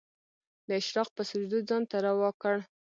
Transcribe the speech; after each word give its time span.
د 0.67 0.69
اشراق 0.81 1.09
په 1.15 1.21
سجدو 1.29 1.59
ځان 1.69 1.83
ته 1.89 1.97
روا 2.07 2.29
کړ 2.41 2.55